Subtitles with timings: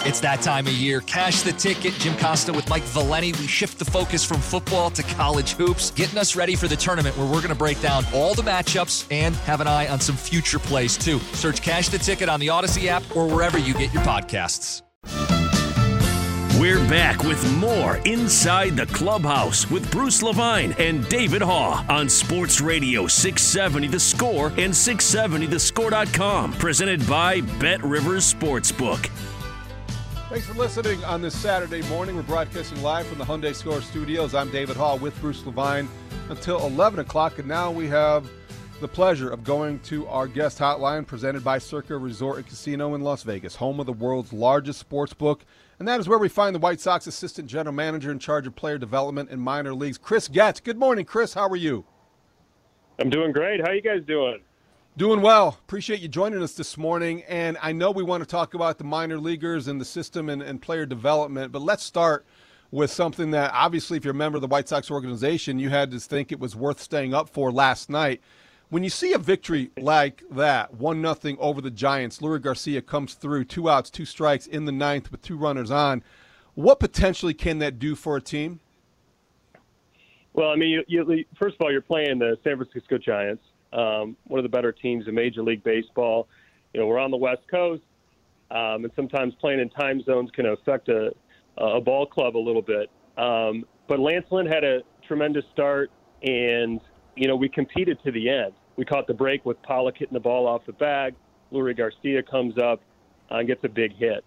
[0.00, 1.00] It's that time of year.
[1.00, 1.94] Cash the ticket.
[1.94, 3.32] Jim Costa with Mike Valenti.
[3.32, 7.16] We shift the focus from football to college hoops, getting us ready for the tournament
[7.16, 10.16] where we're going to break down all the matchups and have an eye on some
[10.16, 11.18] future plays too.
[11.32, 14.82] Search Cash the Ticket on the Odyssey app or wherever you get your podcasts.
[16.60, 22.60] We're back with more Inside the Clubhouse with Bruce Levine and David Haugh on Sports
[22.60, 26.52] Radio 670 The Score and 670thescore.com.
[26.54, 29.10] Presented by Bet Rivers Sportsbook.
[30.28, 32.16] Thanks for listening on this Saturday morning.
[32.16, 34.34] We're broadcasting live from the Hyundai Score Studios.
[34.34, 35.88] I'm David Haugh with Bruce Levine
[36.30, 38.28] until 11 o'clock, and now we have
[38.80, 43.02] the pleasure of going to our guest hotline presented by Circa Resort and Casino in
[43.02, 45.44] Las Vegas, home of the world's largest sports book.
[45.78, 48.56] And that is where we find the White Sox assistant general manager in charge of
[48.56, 50.58] player development in minor leagues, Chris Getz.
[50.58, 51.34] Good morning, Chris.
[51.34, 51.84] How are you?
[52.98, 53.60] I'm doing great.
[53.60, 54.40] How are you guys doing?
[54.98, 55.48] Doing well.
[55.48, 57.22] Appreciate you joining us this morning.
[57.28, 60.40] And I know we want to talk about the minor leaguers and the system and,
[60.40, 62.24] and player development, but let's start
[62.70, 65.90] with something that obviously, if you're a member of the White Sox organization, you had
[65.90, 68.22] to think it was worth staying up for last night.
[68.70, 73.12] When you see a victory like that, one nothing over the Giants, Leury Garcia comes
[73.12, 76.02] through, two outs, two strikes in the ninth with two runners on.
[76.54, 78.60] What potentially can that do for a team?
[80.32, 83.44] Well, I mean, you, you, first of all, you're playing the San Francisco Giants,
[83.76, 86.28] um, one of the better teams in Major League Baseball.
[86.72, 87.82] You know, we're on the West Coast,
[88.50, 91.12] um, and sometimes playing in time zones can affect a,
[91.58, 92.90] a ball club a little bit.
[93.16, 95.90] Um, but Lance Lynn had a tremendous start,
[96.22, 96.80] and
[97.14, 98.52] you know, we competed to the end.
[98.76, 101.14] We caught the break with Pollock hitting the ball off the bag.
[101.52, 102.80] Leury Garcia comes up
[103.30, 104.24] and gets a big hit.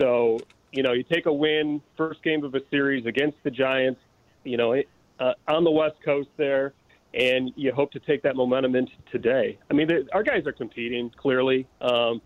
[0.00, 0.38] So,
[0.72, 4.00] you know, you take a win, first game of a series against the Giants,
[4.44, 4.80] you know,
[5.18, 6.74] uh, on the West Coast there,
[7.14, 9.58] and you hope to take that momentum into today.
[9.70, 11.66] I mean, the, our guys are competing clearly.
[11.80, 12.20] Um,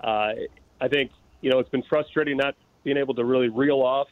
[0.00, 0.32] uh,
[0.80, 1.10] I think,
[1.40, 2.54] you know, it's been frustrating not
[2.84, 4.08] being able to really reel off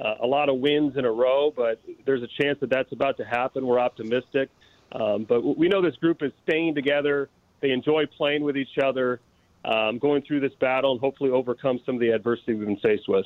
[0.00, 3.16] uh, a lot of wins in a row, but there's a chance that that's about
[3.18, 3.66] to happen.
[3.66, 4.50] We're optimistic.
[4.92, 7.30] Um, but we know this group is staying together.
[7.60, 9.20] They enjoy playing with each other,
[9.64, 13.08] um, going through this battle, and hopefully overcome some of the adversity we've been faced
[13.08, 13.24] with.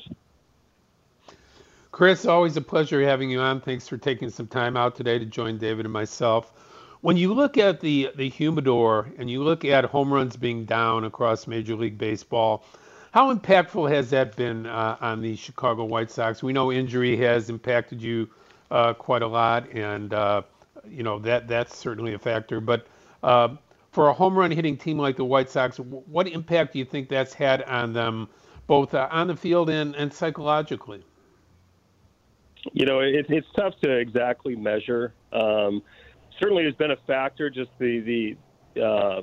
[1.97, 3.59] Chris, always a pleasure having you on.
[3.59, 6.51] Thanks for taking some time out today to join David and myself.
[7.01, 11.05] When you look at the the humidor and you look at home runs being down
[11.05, 12.63] across Major League Baseball,
[13.13, 16.43] how impactful has that been uh, on the Chicago White Sox?
[16.43, 18.29] We know injury has impacted you
[18.69, 20.43] uh, quite a lot, and uh,
[20.87, 22.61] you know that that's certainly a factor.
[22.61, 22.85] But
[23.23, 23.55] uh,
[23.91, 27.09] for a home run hitting team like the White Sox, what impact do you think
[27.09, 28.29] that's had on them,
[28.67, 31.03] both uh, on the field and, and psychologically?
[32.73, 35.13] You know, it, it's tough to exactly measure.
[35.31, 35.81] Um,
[36.39, 37.49] certainly, has been a factor.
[37.49, 38.35] Just the
[38.75, 39.21] the uh,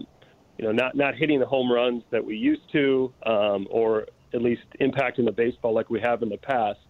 [0.59, 4.43] you know not not hitting the home runs that we used to, um, or at
[4.43, 6.81] least impacting the baseball like we have in the past.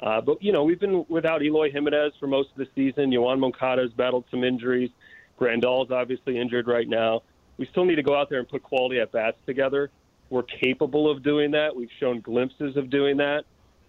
[0.00, 3.10] Uh, but, you know, we've been without Eloy Jimenez for most of the season.
[3.10, 4.90] Yoan Moncada has battled some injuries.
[5.38, 7.22] Grandal's obviously injured right now.
[7.56, 9.90] We still need to go out there and put quality at bats together.
[10.28, 11.74] We're capable of doing that.
[11.74, 13.44] We've shown glimpses of doing that.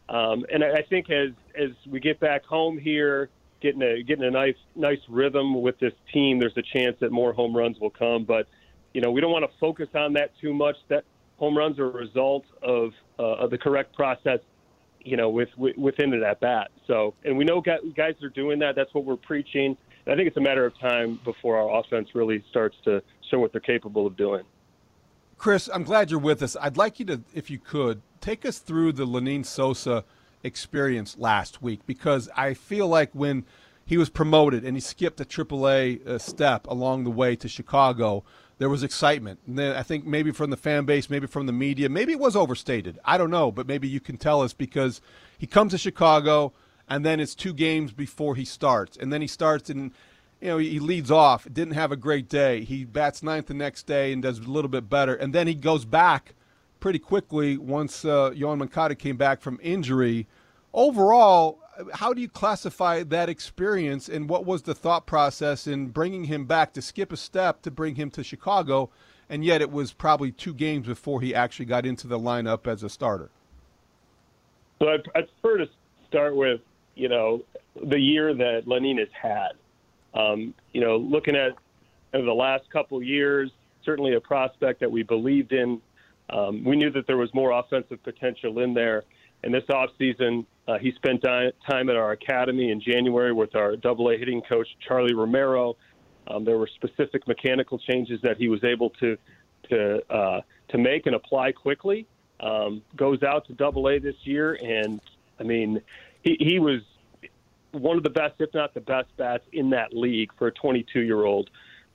[0.10, 3.30] Um, and I think as as we get back home here,
[3.62, 7.34] getting a getting a nice nice rhythm with this team, there's a chance that more
[7.34, 8.24] home runs will come.
[8.24, 8.48] But
[8.94, 10.76] you know, we don't want to focus on that too much.
[10.88, 11.04] That
[11.38, 14.40] home runs are a result of uh, of the correct process
[15.08, 16.70] you know, with, with within it at bat.
[16.86, 18.76] So, and we know guys are doing that.
[18.76, 19.78] That's what we're preaching.
[20.06, 23.02] And I think it's a matter of time before our offense really starts to
[23.32, 24.44] show what they're capable of doing.
[25.38, 26.58] Chris, I'm glad you're with us.
[26.60, 30.04] I'd like you to, if you could, take us through the Lenyn Sosa
[30.44, 33.46] experience last week because I feel like when
[33.86, 38.24] he was promoted and he skipped a AAA uh, step along the way to Chicago,
[38.58, 39.40] there was excitement.
[39.48, 42.20] And then I think maybe from the fan base, maybe from the media, maybe it
[42.20, 43.00] was overstated.
[43.06, 45.02] I don't know, but maybe you can tell us because
[45.38, 46.54] he comes to Chicago
[46.90, 48.98] and then it's two games before he starts.
[48.98, 49.92] And then he starts and
[50.42, 52.64] you know, he leads off, didn't have a great day.
[52.64, 55.16] He bats ninth the next day and does a little bit better.
[55.16, 56.36] And then he goes back
[56.80, 60.28] pretty quickly once uh, Yoan Moncada came back from injury.
[60.74, 61.60] Overall,
[61.94, 66.46] how do you classify that experience and what was the thought process in bringing him
[66.46, 68.90] back to skip a step to bring him to Chicago
[69.30, 72.84] and yet it was probably two games before he actually got into the lineup as
[72.84, 73.30] a starter
[74.80, 75.70] So I, prefer to
[76.08, 76.62] start with
[76.96, 77.44] you know
[77.84, 79.52] the year that Lenyn has had.
[80.14, 81.52] Um, you know, looking at
[82.12, 83.52] the last couple years,
[83.84, 85.82] certainly a prospect that we believed in.
[86.30, 89.04] Um, we knew that there was more offensive potential in there.
[89.44, 94.10] And this offseason, uh, he spent time at our academy in January with our double
[94.10, 95.78] A hitting coach, Charlie Romero.
[96.28, 99.18] Um, there were specific mechanical changes that he was able to
[99.70, 102.08] to uh, to make and apply quickly.
[102.40, 105.00] Um, goes out to Double A this year, and
[105.40, 105.82] I mean,
[106.24, 106.82] he, he was
[107.72, 111.02] one of the best, if not the best, bats in that league for a 22
[111.02, 111.50] year old.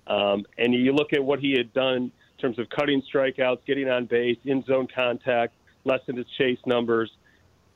[0.07, 2.11] Um, and you look at what he had done
[2.43, 5.55] in terms of cutting strikeouts, getting on base, in zone contact,
[5.85, 7.11] lessened his chase numbers,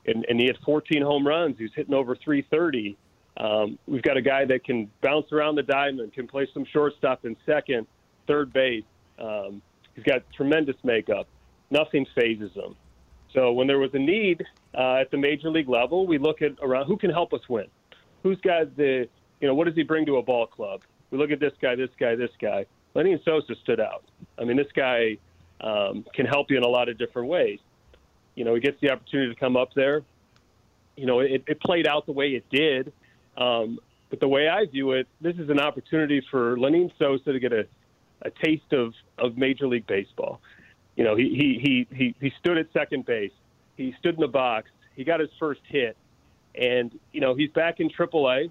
[0.07, 1.57] and, and he had 14 home runs.
[1.59, 2.97] He was hitting over 330.
[3.37, 7.25] Um, we've got a guy that can bounce around the diamond, can play some shortstop
[7.25, 7.87] and second,
[8.27, 8.85] third base.
[9.19, 9.63] Um,
[9.95, 11.29] he's got tremendous makeup.
[11.71, 12.77] Nothing fazes him.
[13.35, 14.43] So when there was a need
[14.75, 17.67] uh, at the major league level, we look at around who can help us win.
[18.23, 19.09] Who's got the,
[19.41, 20.83] you know, what does he bring to a ball club?
[21.11, 22.67] We look at this guy, this guy, this guy.
[22.96, 24.04] Lenyn Sosa stood out.
[24.38, 25.19] I mean, this guy
[25.60, 27.60] um, can help you in a lot of different ways.
[28.34, 30.02] You know, he gets the opportunity to come up there.
[30.96, 32.93] You know, it, it played out the way it did
[33.37, 33.78] um,
[34.08, 37.52] but the way I view it, this is an opportunity for Lenyn Sosa to get
[37.52, 37.66] a,
[38.22, 40.40] a taste of, of Major League Baseball.
[40.96, 43.32] You know, he, he, he, he, he stood at second base.
[43.76, 44.70] He stood in the box.
[44.94, 45.96] He got his first hit.
[46.54, 48.50] And, you know, he's back in AAA.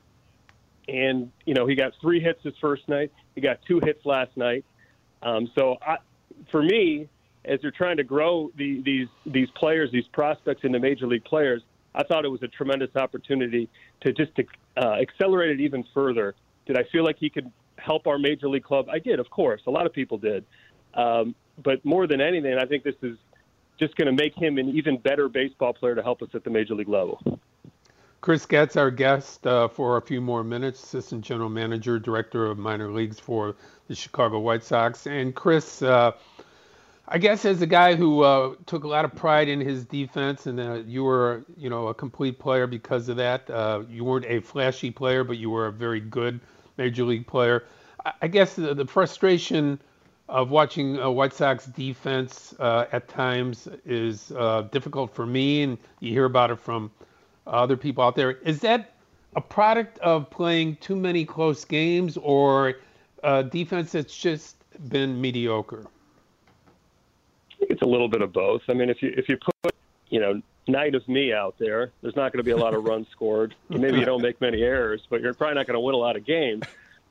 [0.88, 3.12] And, you know, he got three hits his first night.
[3.34, 4.66] He got two hits last night.
[5.24, 5.98] Um, so I,
[6.52, 7.08] for me,
[7.44, 11.62] as you're trying to grow the, these, these players, these prospects into major league players,
[11.94, 13.70] I thought it was a tremendous opportunity
[14.02, 14.46] to just to,
[14.78, 16.36] uh, accelerate it even further.
[16.66, 18.88] Did I feel like he could help our major league club?
[18.90, 19.62] I did, of course.
[19.68, 20.46] A lot of people did.
[20.94, 23.18] Um, but more than anything, I think this is
[23.80, 26.50] just going to make him an even better baseball player to help us at the
[26.50, 27.40] major league level.
[28.26, 32.58] Chris Getz, our guest uh, for a few more minutes, assistant general manager, director of
[32.58, 33.56] minor leagues for
[33.88, 35.06] the Chicago White Sox.
[35.06, 36.12] And Chris, uh,
[37.08, 40.48] I guess as a guy who uh, took a lot of pride in his defense,
[40.48, 43.48] and you were, you know, a complete player because of that.
[43.48, 46.40] Uh, you weren't a flashy player, but you were a very good
[46.78, 47.64] major league player.
[48.24, 49.80] I guess the, the frustration
[50.30, 56.12] of watching White Sox defense uh, at times is uh, difficult for me, and you
[56.12, 56.90] hear about it from
[57.48, 58.32] other people out there.
[58.32, 58.94] Is that
[59.36, 62.76] a product of playing too many close games, or
[63.24, 64.56] a defense that's just
[64.90, 65.86] been mediocre?
[67.66, 68.62] think it's a little bit of both.
[68.70, 69.76] I mean, if you if you put
[70.10, 72.84] you know night of me out there, there's not going to be a lot of
[72.84, 73.56] runs scored.
[73.70, 76.16] Maybe you don't make many errors, but you're probably not going to win a lot
[76.16, 76.64] of games.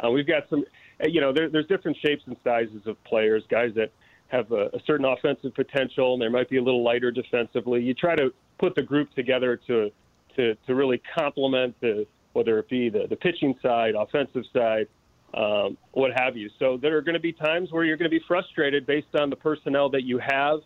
[0.03, 0.65] Uh, we've got some,
[1.03, 3.45] uh, you know, there, there's different shapes and sizes of players.
[3.49, 3.93] Guys that
[4.29, 7.83] have a, a certain offensive potential, and they might be a little lighter defensively.
[7.83, 9.93] You try to put the group together to
[10.37, 14.89] to to really complement the whether it be the the pitching side, offensive side,
[15.35, 16.51] um, what have you.
[16.59, 19.31] So there are going to be times where you're going to be frustrated based on
[19.31, 20.61] the personnel that you have.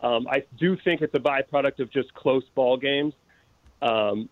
[0.00, 3.14] Um, I do think it's a byproduct of just close ball games.
[3.80, 4.28] Um,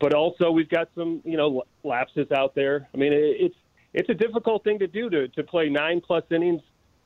[0.00, 2.88] but also we've got some, you know, lapses out there.
[2.94, 3.54] I mean, it's
[3.92, 6.62] it's a difficult thing to do to to play nine plus innings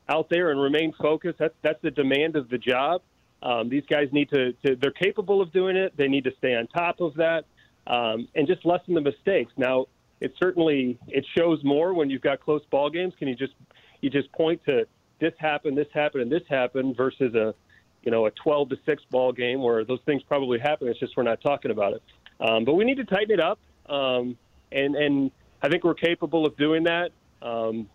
[0.09, 1.39] out there and remain focused.
[1.39, 3.03] That's that's the demand of the job.
[3.43, 5.97] Um, these guys need to, to they're capable of doing it.
[5.97, 7.45] They need to stay on top of that
[7.87, 9.53] um, and just lessen the mistakes.
[9.57, 9.87] Now,
[10.21, 13.15] it certainly it shows more when you've got close ball games.
[13.19, 13.53] Can you just
[14.01, 14.87] you just point to
[15.21, 17.55] this happened, this happened, and this happened versus a
[18.03, 20.89] you know a 12 to six ball game where those things probably happen.
[20.89, 22.03] It's just we're not talking about it.
[22.41, 24.37] Um, but we need to tighten it up, um,
[24.73, 25.31] and and
[25.63, 27.11] I think we're capable of doing that.
[27.43, 27.89] Um,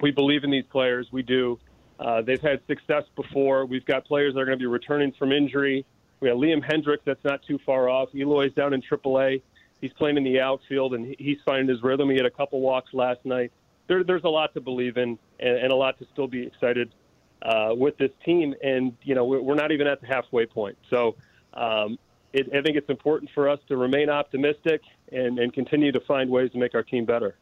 [0.00, 1.08] we believe in these players.
[1.12, 1.58] We do.
[1.98, 3.66] Uh, they've had success before.
[3.66, 5.84] We've got players that are going to be returning from injury.
[6.20, 8.08] We have Liam Hendriks that's not too far off.
[8.14, 9.42] Eloy's down in AAA
[9.80, 12.10] he's playing in the outfield and he's finding his rhythm.
[12.10, 13.52] He had a couple walks last night.
[13.86, 16.92] There, there's a lot to believe in and, and a lot to still be excited
[17.42, 18.54] uh, with this team.
[18.62, 20.76] And you know, we're, we're not even at the halfway point.
[20.90, 21.16] So
[21.54, 21.98] um,
[22.32, 26.30] it, I think it's important for us to remain optimistic and, and continue to find
[26.30, 27.36] ways to make our team better.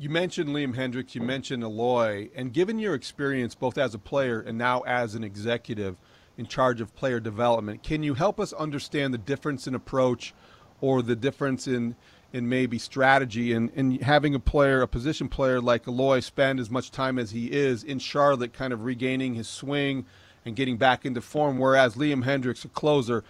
[0.00, 4.38] You mentioned Liam Hendriks, you mentioned Eloy, and given your experience both as a player
[4.40, 5.96] and now as an executive
[6.36, 10.34] in charge of player development, can you help us understand the difference in approach
[10.80, 11.96] or the difference in
[12.32, 16.70] in maybe strategy and, and having a player, a position player like Eloy spend as
[16.70, 20.06] much time as he is in Charlotte, kind of regaining his swing
[20.44, 21.58] and getting back into form.
[21.58, 23.24] Whereas Liam Hendriks, a closer,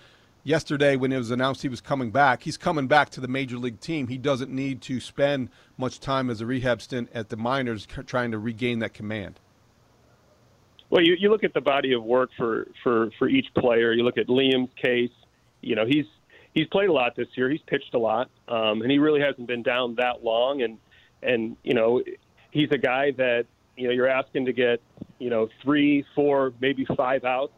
[0.49, 3.59] yesterday when it was announced he was coming back, he's coming back to the major
[3.59, 4.09] league team.
[4.09, 8.31] He doesn't need to spend much time as a rehab stint at the minors trying
[8.33, 9.38] to regain that command.
[10.90, 13.93] Well, you, you look at the body of work for, for, for each player.
[13.93, 15.11] You look at Liam's case.
[15.61, 16.07] You know, he's
[16.55, 17.50] he's played a lot this year.
[17.50, 20.62] He's pitched a lot, um, and he really hasn't been down that long.
[20.62, 20.78] And
[21.23, 22.02] and you know,
[22.52, 23.45] he's a guy that
[23.76, 24.81] you know you're asking to get
[25.19, 27.52] you know three, four, maybe five outs.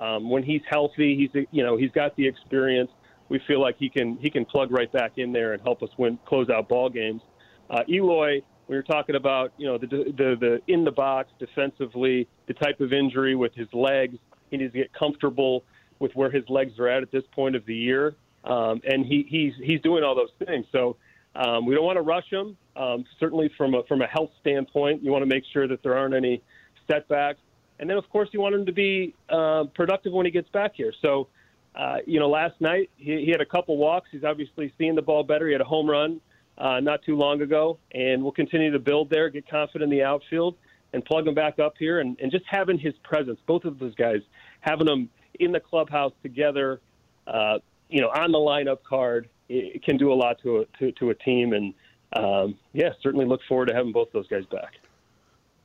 [0.00, 2.90] Um, when he's healthy, he's you know he's got the experience.
[3.28, 5.90] We feel like he can he can plug right back in there and help us
[5.98, 7.22] win close out ball games.
[7.70, 12.28] Uh, Eloy, we were talking about you know the the the in the box defensively,
[12.46, 14.16] the type of injury with his legs.
[14.50, 15.64] He needs to get comfortable
[15.98, 19.26] with where his legs are at at this point of the year, um, and he,
[19.28, 20.66] he's he's doing all those things.
[20.72, 20.96] So
[21.34, 22.56] um, we don't want to rush him.
[22.76, 25.96] Um, certainly from a from a health standpoint, you want to make sure that there
[25.96, 26.42] aren't any
[26.90, 27.40] setbacks,
[27.84, 30.72] and then of course you want him to be uh, productive when he gets back
[30.74, 30.92] here.
[31.00, 31.28] So.
[31.76, 34.08] Uh, you know, last night he, he had a couple walks.
[34.12, 35.48] He's obviously seeing the ball better.
[35.48, 36.20] He had a home run
[36.58, 40.04] uh, not too long ago, and we'll continue to build there, get confident in the
[40.04, 40.56] outfield,
[40.92, 43.94] and plug him back up here, and, and just having his presence, both of those
[43.96, 44.20] guys,
[44.60, 45.08] having them
[45.40, 46.80] in the clubhouse together,
[47.26, 50.92] uh, you know, on the lineup card, it, can do a lot to a, to,
[50.92, 51.74] to a team, and
[52.12, 54.74] um, yeah, certainly look forward to having both those guys back.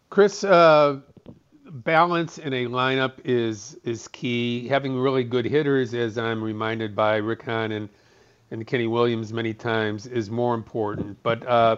[0.09, 0.99] Chris, uh,
[1.71, 4.67] balance in a lineup is is key.
[4.67, 7.89] Having really good hitters, as I'm reminded by Rick Hahn and
[8.51, 11.21] and Kenny Williams many times is more important.
[11.23, 11.77] But uh,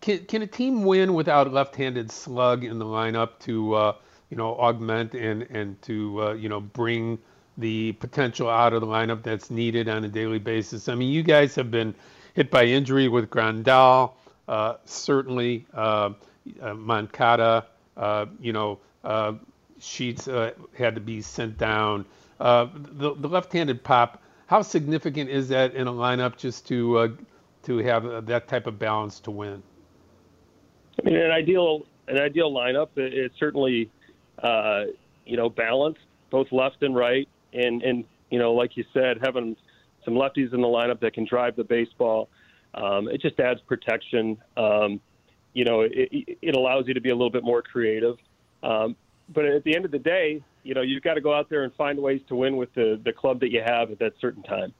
[0.00, 3.92] can, can a team win without left-handed slug in the lineup to uh,
[4.30, 7.18] you know augment and and to uh, you know bring
[7.58, 10.88] the potential out of the lineup that's needed on a daily basis?
[10.88, 11.94] I mean, you guys have been
[12.34, 14.12] hit by injury with Grandal,
[14.46, 16.10] uh, certainly uh,
[16.60, 17.66] uh, Moncada,
[18.40, 18.78] you know.
[19.78, 22.04] Sheets had to be sent down.
[22.38, 27.08] the, the left-handed pop how significant is that in a lineup just to uh,
[27.64, 29.62] to have that type of balance to win?
[30.98, 33.90] I mean, an ideal an ideal lineup is certainly
[34.42, 34.84] uh,
[35.24, 39.56] you know balanced, both left and right, and and you know like you said, having
[40.04, 42.28] some lefties in the lineup that can drive the baseball,
[42.74, 44.38] um, it just adds protection.
[44.56, 45.00] Um,
[45.54, 48.18] you know, it, it allows you to be a little bit more creative.
[48.66, 48.96] Um,
[49.28, 51.62] but at the end of the day, you know, you've got to go out there
[51.64, 54.42] and find ways to win with the, the club that you have at that certain
[54.42, 54.72] time.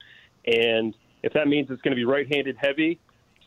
[0.46, 3.00] And if that means it's going to be right-handed heavy,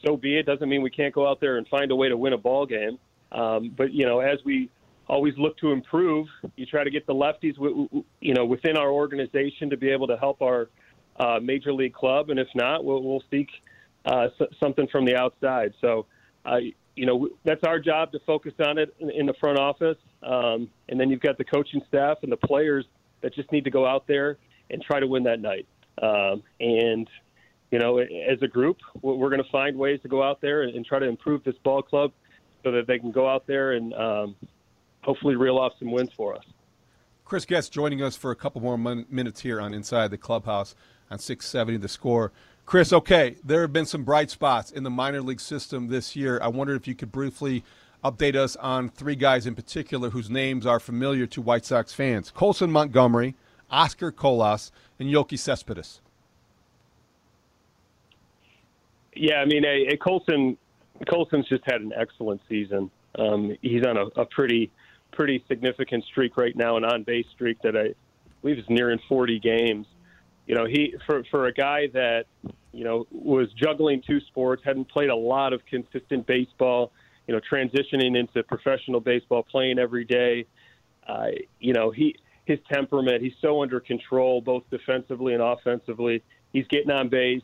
[0.06, 0.46] so be it.
[0.46, 2.66] Doesn't mean we can't go out there and find a way to win a ball
[2.66, 2.98] game.
[3.32, 4.70] Um, but you know, as we
[5.08, 7.56] always look to improve, you try to get the lefties,
[8.22, 10.70] you know, within our organization to be able to help our
[11.20, 13.50] uh, major league club, and if not, we'll, we'll seek
[14.06, 14.28] uh,
[14.60, 15.74] something from the outside.
[15.82, 16.06] So,
[16.46, 16.58] uh,
[16.96, 19.98] you know, that's our job to focus on it in, the front office.
[20.22, 22.86] Um, and then you've got the coaching staff and the players
[23.22, 24.38] that just need to go out there
[24.70, 25.66] and try to win that night.
[26.02, 27.10] Um, and,
[27.72, 30.76] you know, as a group, we're going to find ways to go out there and,
[30.76, 32.12] and, try to improve this ball club
[32.64, 34.36] so that they can go out there and um,
[35.02, 36.44] hopefully reel off some wins for us.
[37.26, 40.76] Chris Getz joining us for a couple more minutes here on Inside the Clubhouse
[41.12, 42.32] on 670 The Score.
[42.70, 46.40] Chris, okay, there have been some bright spots in the minor league system this year.
[46.40, 47.64] I wonder if you could briefly
[48.04, 52.30] update us on three guys in particular whose names are familiar to White Sox fans
[52.30, 53.34] Colson Montgomery,
[53.72, 56.00] Oscar Colas, and Yoelqui Cespedes.
[59.16, 60.56] Yeah, I mean, a, a Colson
[61.10, 62.92] Colson's just had an excellent season.
[63.18, 64.70] Um, he's on a, a, pretty
[65.12, 67.96] pretty significant streak right now, an on base streak that I
[68.44, 69.88] believe is nearing 40 games.
[70.50, 72.26] You know, he for for a guy that
[72.72, 76.92] you know, was juggling two sports, hadn't played a lot of consistent baseball,
[77.28, 80.46] you know, transitioning into professional baseball, playing every day.
[81.08, 81.28] Uh,
[81.60, 82.16] you know, he
[82.46, 86.24] his temperament, he's so under control, both defensively and offensively.
[86.52, 87.44] He's getting on base.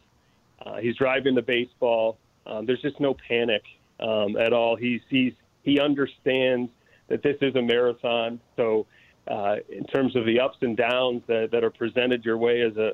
[0.66, 2.18] Uh, he's driving the baseball.
[2.48, 3.64] Um, there's just no panic
[4.00, 4.76] um, at all.
[4.76, 5.34] He's he's
[5.64, 6.72] he understands
[7.08, 8.40] that this is a marathon.
[8.56, 8.88] So,
[9.28, 12.76] uh, in terms of the ups and downs that, that are presented your way as
[12.78, 12.92] a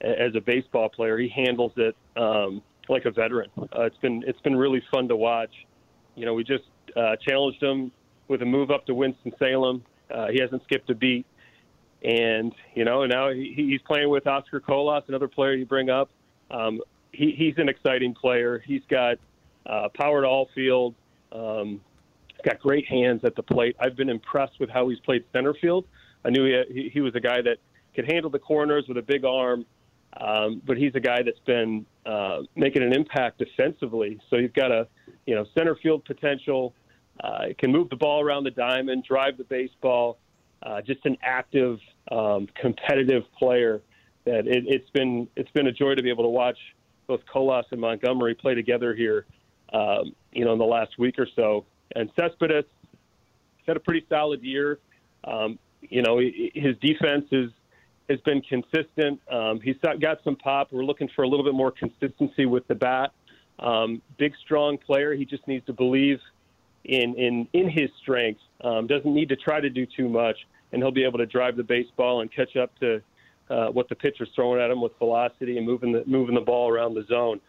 [0.00, 1.18] as a baseball player.
[1.18, 3.50] He handles it um, like a veteran.
[3.58, 5.52] Uh, it's been it's been really fun to watch.
[6.14, 6.64] You know, we just
[6.96, 7.90] uh, challenged him
[8.28, 9.82] with a move up to Winston Salem.
[10.12, 11.26] Uh, he hasn't skipped a beat,
[12.02, 16.10] and you know now he, he's playing with Oscar Colas, another player you bring up.
[16.50, 16.80] Um,
[17.12, 18.62] he, he's an exciting player.
[18.64, 19.16] He's got
[19.66, 20.94] uh, power to all field.
[21.30, 21.80] Um,
[22.44, 23.76] got great hands at the plate.
[23.80, 25.86] I've been impressed with how he's played center field.
[26.24, 27.58] I knew he, he was a guy that
[27.94, 29.66] could handle the corners with a big arm
[30.20, 34.20] um, but he's a guy that's been uh, making an impact defensively.
[34.28, 34.86] So you've got a,
[35.26, 36.74] you know, center field potential.
[37.22, 40.18] Uh, can move the ball around the diamond, drive the baseball.
[40.62, 41.78] Uh, just an active,
[42.10, 43.80] um, competitive player.
[44.24, 46.58] That it, it's been it's been a joy to be able to watch
[47.06, 49.26] both Colas and Montgomery play together here.
[49.72, 51.64] Um, you know, in the last week or so.
[51.94, 52.64] And Cespedes
[53.66, 54.78] had a pretty solid year.
[55.24, 57.50] Um, you know, his defense is
[58.08, 59.20] has been consistent.
[59.30, 60.68] Um, he's got some pop.
[60.72, 63.12] We're looking for a little bit more consistency with the bat.
[63.58, 65.14] Um, big, strong player.
[65.14, 66.18] He just needs to believe
[66.84, 68.42] in in in his strengths.
[68.62, 70.36] Um, doesn't need to try to do too much,
[70.72, 73.02] and he'll be able to drive the baseball and catch up to
[73.50, 76.70] uh, what the pitcher's throwing at him with velocity and moving the moving the ball
[76.70, 77.40] around the zone.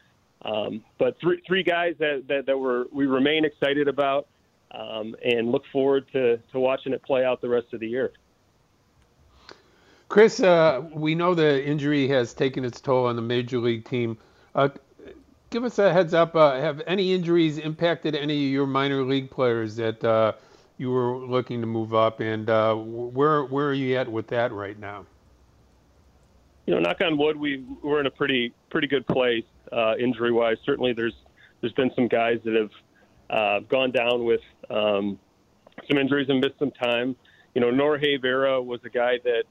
[0.43, 4.27] Um, but three three guys that, that that were we remain excited about
[4.73, 8.11] um, and look forward to to watching it play out the rest of the year.
[10.09, 14.17] Chris, uh, we know the injury has taken its toll on the major league team.
[14.53, 14.69] Uh,
[15.49, 16.35] give us a heads up.
[16.35, 20.33] Uh, have any injuries impacted any of your minor league players that uh,
[20.77, 24.51] you were looking to move up, and uh, where where are you at with that
[24.51, 25.05] right now?
[26.65, 30.31] You know, knock on wood, we we're in a pretty pretty good place uh, injury
[30.31, 30.57] wise.
[30.65, 31.15] Certainly, there's
[31.61, 32.71] there's been some guys that have
[33.33, 35.19] uh, gone down with um,
[35.89, 37.15] some injuries and missed some time.
[37.55, 39.43] You know, Norge Vera was a guy that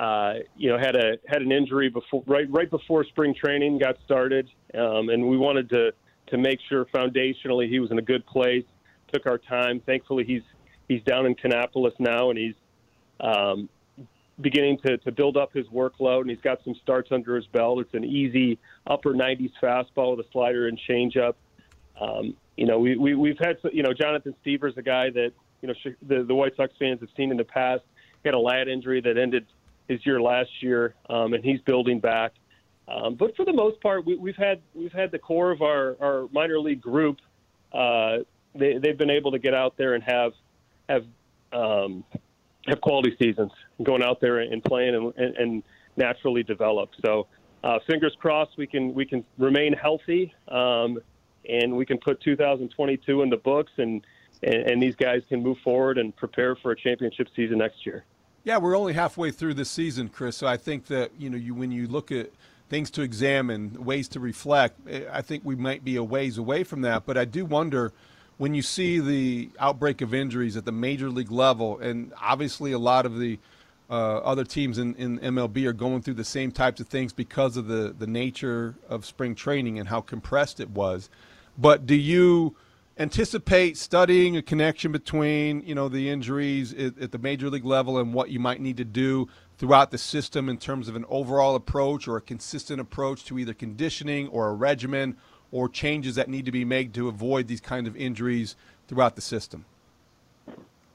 [0.00, 3.96] uh, you know had a had an injury before right right before spring training got
[4.04, 5.92] started, um, and we wanted to
[6.28, 8.64] to make sure foundationally he was in a good place.
[9.12, 9.80] Took our time.
[9.86, 10.42] Thankfully, he's
[10.88, 12.54] he's down in Kannapolis now, and he's
[13.20, 13.68] um,
[14.40, 17.80] beginning to, to build up his workload, and he's got some starts under his belt.
[17.80, 21.34] It's an easy upper 90s fastball with a slider and changeup.
[22.00, 25.68] Um, you know, we, we, we've had, you know, Jonathan Stiever's a guy that, you
[25.68, 25.74] know,
[26.06, 27.82] the, the White Sox fans have seen in the past.
[28.22, 29.46] He had a lat injury that ended
[29.88, 32.32] his year last year, um, and he's building back.
[32.86, 35.96] Um, but for the most part, we, we've had we've had the core of our,
[36.00, 37.18] our minor league group.
[37.72, 38.18] Uh,
[38.54, 40.32] they, they've been able to get out there and have
[40.88, 41.04] have
[41.52, 42.04] um,
[42.66, 45.62] have quality seasons, going out there and playing and, and, and
[45.96, 46.90] naturally develop.
[47.04, 47.26] So,
[47.62, 50.98] uh, fingers crossed, we can we can remain healthy, um,
[51.48, 54.06] and we can put 2022 in the books, and,
[54.42, 58.04] and and these guys can move forward and prepare for a championship season next year.
[58.44, 60.36] Yeah, we're only halfway through this season, Chris.
[60.36, 62.30] So I think that you know, you when you look at
[62.68, 66.64] things to examine, ways to reflect, eh, I think we might be a ways away
[66.64, 67.06] from that.
[67.06, 67.92] But I do wonder
[68.36, 72.78] when you see the outbreak of injuries at the major league level, and obviously a
[72.78, 73.38] lot of the
[73.90, 77.56] uh, other teams in, in MLB are going through the same types of things because
[77.56, 81.10] of the, the nature of spring training and how compressed it was.
[81.56, 82.56] But do you
[82.98, 87.98] anticipate studying a connection between you know the injuries at, at the major league level
[87.98, 91.54] and what you might need to do throughout the system in terms of an overall
[91.54, 95.16] approach or a consistent approach to either conditioning or a regimen
[95.52, 98.56] or changes that need to be made to avoid these kind of injuries
[98.88, 99.64] throughout the system?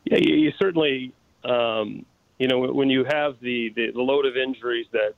[0.04, 1.13] Yeah, you, you certainly,
[1.45, 2.06] um,
[2.38, 5.13] you know, when you have the, the, the load of injuries that,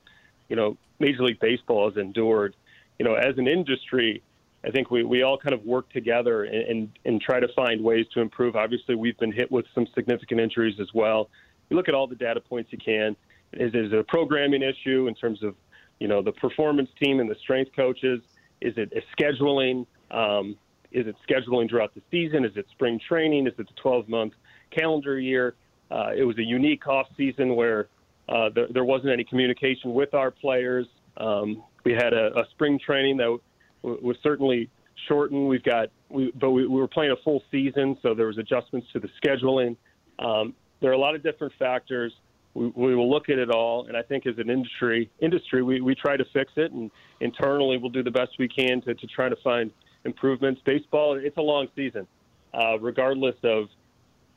[0.48, 2.56] you know, Major League Baseball has endured,
[3.00, 4.22] you know, as an industry,
[4.64, 7.84] I think we, we all kind of work together and, and, and try to find
[7.84, 8.56] ways to improve.
[8.56, 11.30] Obviously, we've been hit with some significant injuries as well.
[11.70, 13.16] You look at all the data points you can.
[13.54, 15.56] Is, is it a programming issue in terms of,
[16.00, 18.22] you know, the performance team and the strength coaches?
[18.62, 19.88] Is it scheduling?
[20.12, 20.58] Um,
[20.92, 22.46] is it scheduling throughout the season?
[22.46, 23.48] Is it spring training?
[23.48, 24.34] Is it the 12 month
[24.70, 25.56] calendar year?
[25.90, 27.88] Uh, it was a unique off season where
[28.30, 30.88] uh, there, there, wasn't any communication with our players.
[31.18, 33.38] Um, we had a, a, spring training that
[33.84, 34.70] was certainly
[35.08, 35.48] shortened.
[35.48, 38.88] We've got, we, but we, we, were playing a full season, so there was adjustments
[38.94, 39.76] to the scheduling.
[40.20, 42.14] Um, there are a lot of different factors
[42.54, 45.82] we, we will look at it all, and I think as an industry, industry, we,
[45.82, 49.08] we try to fix it, and internally we'll do the best we can to, to
[49.08, 49.72] try to find
[50.06, 50.62] improvements.
[50.66, 52.08] Baseball, it's a long season,
[52.54, 53.68] uh, regardless of,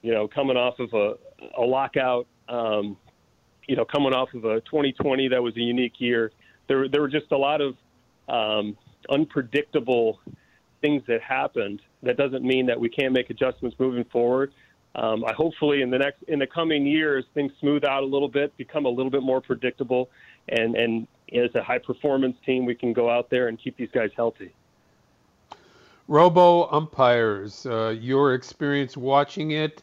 [0.03, 1.15] you know, coming off of a,
[1.61, 2.97] a lockout, um,
[3.67, 6.31] you know, coming off of a 2020 that was a unique year.
[6.69, 7.75] There, there were just a lot of
[8.29, 8.77] um,
[9.11, 10.21] unpredictable
[10.81, 11.81] things that happened.
[12.03, 14.53] That doesn't mean that we can't make adjustments moving forward
[14.97, 18.29] um, I hopefully in the next in the coming years things smooth out a little
[18.29, 20.09] bit, become a little bit more predictable,
[20.49, 23.89] and and as a high performance team, we can go out there and keep these
[23.93, 24.55] guys healthy.
[26.07, 29.83] Robo umpires, uh, your experience watching it.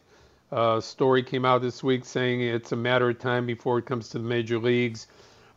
[0.50, 4.08] Uh, story came out this week saying it's a matter of time before it comes
[4.10, 5.08] to the major leagues.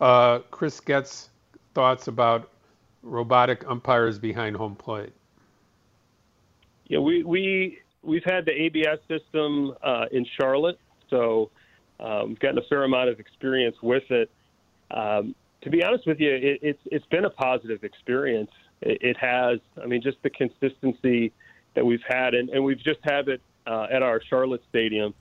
[0.02, 1.30] Uh, Chris Getz
[1.74, 2.50] thoughts about
[3.06, 5.14] robotic umpires behind home plate.
[6.88, 11.50] Yeah, we we we've had the ABS system uh, in Charlotte, so
[12.00, 14.30] um, we've gotten a fair amount of experience with it.
[14.92, 18.52] Um, to be honest with you, it, it's it's been a positive experience.
[18.82, 19.60] It, it, has.
[19.82, 21.32] I mean, just the consistency
[21.74, 25.14] that we've had, and, and we've just had it uh, at our Charlotte stadium,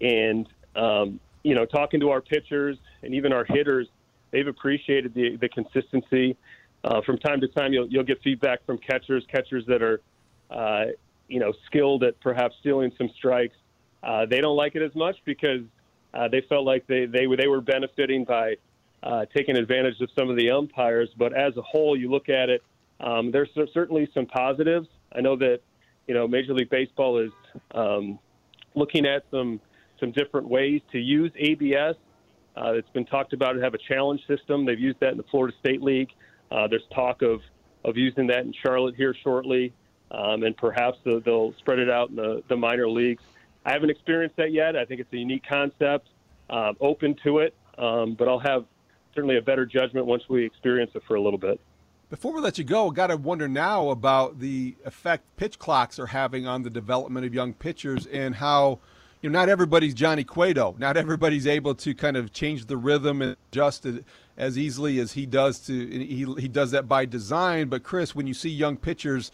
[0.00, 3.86] and um, you know, talking to our pitchers and even our hitters,
[4.32, 6.36] they've appreciated the the consistency.
[6.86, 10.00] Uh, from time to time, you'll you'll get feedback from catchers, catchers that are
[10.50, 10.86] uh,
[11.28, 13.56] you know, skilled at perhaps stealing some strikes.
[14.02, 15.62] Uh, they don't like it as much because
[16.14, 18.54] uh, they felt like they, they they were benefiting by
[19.02, 21.08] uh, taken advantage of some of the umpires.
[21.16, 22.62] But as a whole, you look at it,
[23.00, 24.88] um, there's certainly some positives.
[25.12, 25.60] I know that
[26.06, 27.32] you know Major League Baseball is
[27.74, 28.18] um,
[28.74, 29.60] looking at some
[29.98, 31.96] some different ways to use ABS.
[32.56, 34.64] Uh, it's been talked about to have a challenge system.
[34.64, 36.10] They've used that in the Florida State League.
[36.50, 37.40] Uh, there's talk of
[37.84, 39.72] of using that in Charlotte here shortly,
[40.10, 43.22] um, and perhaps they'll, they'll spread it out in the, the minor leagues.
[43.64, 44.76] I haven't experienced that yet.
[44.76, 46.08] I think it's a unique concept.
[46.50, 48.64] Uh, open to it, um, but I'll have
[49.14, 51.60] certainly a better judgment once we experience it for a little bit.
[52.08, 56.06] Before we let you go, got to wonder now about the effect pitch clocks are
[56.06, 58.78] having on the development of young pitchers and how,
[59.22, 60.76] you know, not everybody's Johnny Cueto.
[60.78, 64.04] Not everybody's able to kind of change the rhythm and adjust it
[64.36, 67.68] as easily as he does to he he does that by design.
[67.68, 69.30] But Chris, when you see young pitchers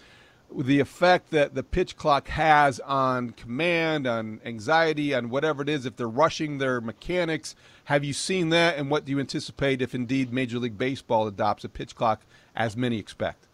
[0.58, 5.86] the effect that the pitch clock has on command, on anxiety, on whatever it is,
[5.86, 7.54] if they're rushing their mechanics.
[7.84, 11.64] Have you seen that, and what do you anticipate if indeed Major League Baseball adopts
[11.64, 12.22] a pitch clock
[12.54, 13.46] as many expect?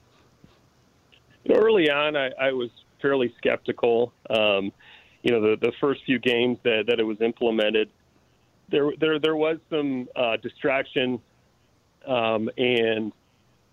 [1.49, 4.13] Early on, I, I was fairly skeptical.
[4.29, 4.73] Um,
[5.23, 7.91] you know, the, the first few games that, that it was implemented,
[8.71, 11.21] there there there was some uh, distraction,
[12.09, 13.13] um, and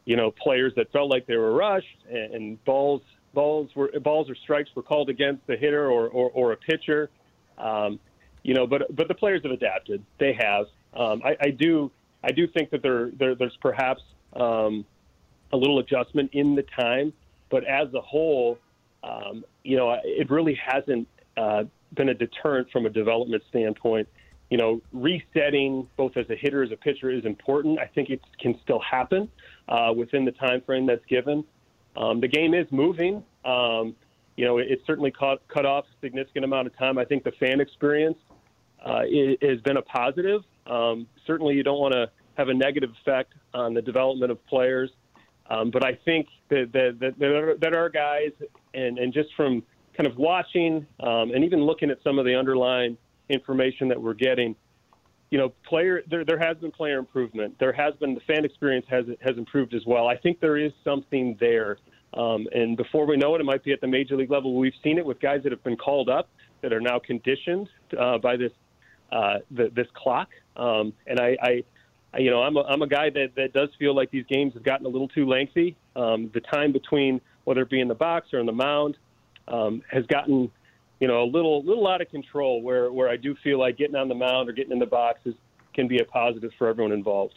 [0.05, 3.01] you know, players that felt like they were rushed and, and balls
[3.33, 7.09] balls were balls or strikes were called against the hitter or, or, or a pitcher.
[7.57, 7.99] Um,
[8.43, 10.03] you know, but but the players have adapted.
[10.19, 10.67] They have.
[10.93, 11.91] Um, I, I do
[12.23, 14.01] I do think that there, there there's perhaps
[14.35, 14.85] um,
[15.51, 17.13] a little adjustment in the time,
[17.49, 18.57] but as a whole,
[19.03, 24.07] um, you know, it really hasn't uh, been a deterrent from a development standpoint.
[24.49, 27.79] You know, resetting both as a hitter as a pitcher is important.
[27.79, 29.29] I think it can still happen
[29.67, 31.43] uh, within the time frame that's given.
[31.97, 33.23] Um, the game is moving.
[33.43, 33.95] Um,
[34.35, 36.97] you know, it, it certainly cut, cut off a significant amount of time.
[36.97, 38.17] I think the fan experience
[38.83, 39.01] uh,
[39.41, 40.41] has been a positive.
[40.67, 44.91] Um, certainly, you don't want to have a negative effect on the development of players.
[45.49, 48.31] Um, but I think that, that, that, that, our, that our guys,
[48.73, 49.63] and, and just from
[49.95, 52.97] kind of watching um, and even looking at some of the underlying
[53.29, 54.55] information that we're getting,
[55.29, 57.55] you know, player there there has been player improvement.
[57.59, 60.07] There has been the fan experience has has improved as well.
[60.07, 61.77] I think there is something there.
[62.13, 64.55] Um, and before we know it, it might be at the major league level.
[64.55, 66.29] We've seen it with guys that have been called up
[66.61, 67.67] that are now conditioned
[67.99, 68.51] uh, by this
[69.11, 70.29] uh, the, this clock.
[70.55, 73.95] Um, and I, I, you know, I'm a, I'm a guy that, that does feel
[73.95, 75.75] like these games have gotten a little too lengthy.
[75.95, 78.97] Um, the time between whether it be in the box or in the mound
[79.47, 80.51] um, has gotten
[80.99, 83.95] you know, a little little out of control where, where I do feel like getting
[83.95, 85.35] on the mound or getting in the boxes
[85.73, 87.35] can be a positive for everyone involved.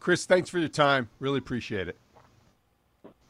[0.00, 1.08] Chris, thanks for your time.
[1.20, 1.96] Really appreciate it.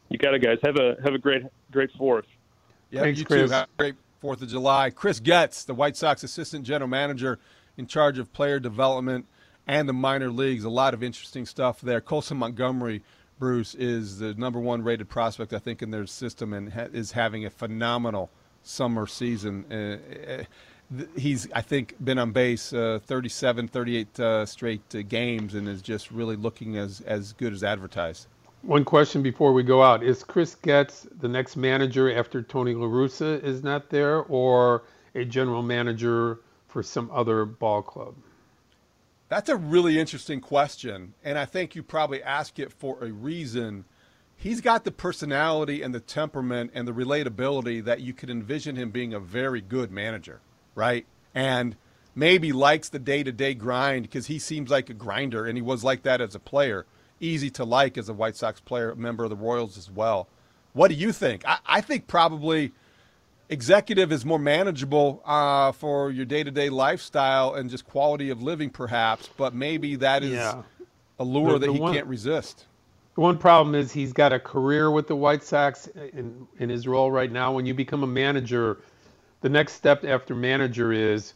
[0.08, 0.58] You got it, guys.
[0.62, 2.26] Have a have a great great Fourth.
[2.90, 3.50] Yeah, thanks, you Chris.
[3.50, 3.54] too.
[3.54, 4.90] Have a great Fourth of July.
[4.90, 7.38] Chris Getz, the White Sox assistant general manager
[7.76, 9.26] in charge of player development
[9.66, 10.64] and the minor leagues.
[10.64, 12.00] A lot of interesting stuff there.
[12.00, 13.02] Colson Montgomery,
[13.38, 17.12] Bruce, is the number one rated prospect I think in their system and ha- is
[17.12, 18.30] having a phenomenal–
[18.66, 19.64] summer season.
[19.70, 20.42] Uh,
[20.94, 25.68] uh, he's, I think, been on base uh, 37, 38 uh, straight uh, games and
[25.68, 28.26] is just really looking as, as good as advertised.
[28.62, 30.02] One question before we go out.
[30.02, 34.82] Is Chris Getz the next manager after Tony La Russa is not there or
[35.14, 38.14] a general manager for some other ball club?
[39.28, 41.14] That's a really interesting question.
[41.24, 43.84] And I think you probably ask it for a reason–
[44.36, 48.90] he's got the personality and the temperament and the relatability that you could envision him
[48.90, 50.40] being a very good manager,
[50.74, 51.06] right?
[51.34, 51.76] And
[52.14, 55.62] maybe likes the day to day grind because he seems like a grinder and he
[55.62, 56.86] was like that as a player.
[57.18, 60.28] Easy to like as a White Sox player, member of the Royals as well.
[60.74, 61.42] What do you think?
[61.46, 62.72] I, I think probably
[63.48, 68.42] executive is more manageable uh, for your day to day lifestyle and just quality of
[68.42, 70.62] living, perhaps, but maybe that is yeah.
[71.18, 72.66] a lure the, the that he one, can't resist.
[73.16, 77.10] One problem is he's got a career with the White Sox in, in his role
[77.10, 77.50] right now.
[77.52, 78.78] When you become a manager,
[79.40, 81.32] the next step after manager is,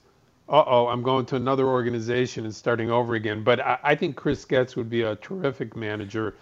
[0.50, 3.42] uh oh, I'm going to another organization and starting over again.
[3.42, 6.34] But I, I think Chris Getz would be a terrific manager.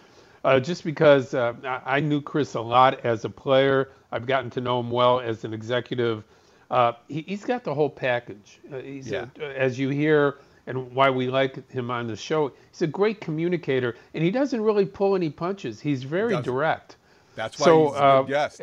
[0.44, 4.61] Uh, just because uh, I knew Chris a lot as a player, I've gotten to
[4.61, 6.24] know him well as an executive.
[6.70, 8.59] Uh, he, has got the whole package.
[8.72, 9.27] Uh, yeah.
[9.38, 12.52] A, as you hear and why we like him on the show.
[12.70, 15.81] He's a great communicator, and he doesn't really pull any punches.
[15.81, 16.96] He's very he direct.
[17.35, 18.62] That's why so, he's uh, guest.